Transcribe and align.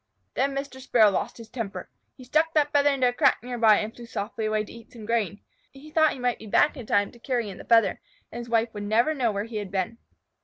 Then 0.33 0.55
Mr. 0.55 0.79
Sparrow 0.79 1.11
lost 1.11 1.37
his 1.37 1.47
temper. 1.51 1.87
He 2.17 2.23
stuck 2.23 2.55
that 2.55 2.73
feather 2.73 2.89
into 2.89 3.09
a 3.09 3.13
crack 3.13 3.37
near 3.43 3.59
by, 3.59 3.77
and 3.77 3.95
flew 3.95 4.07
softly 4.07 4.47
away 4.47 4.63
to 4.63 4.73
eat 4.73 4.91
some 4.91 5.05
grain. 5.05 5.41
He 5.73 5.91
thought 5.91 6.13
he 6.13 6.17
might 6.17 6.39
be 6.39 6.47
back 6.47 6.75
in 6.75 6.87
time 6.87 7.11
to 7.11 7.19
carry 7.19 7.51
in 7.51 7.59
the 7.59 7.65
feather 7.65 8.01
and 8.31 8.39
his 8.39 8.49
wife 8.49 8.73
never 8.73 9.13
know 9.13 9.31
where 9.31 9.43
he 9.45 9.57
had 9.57 9.69
been. 9.69 9.99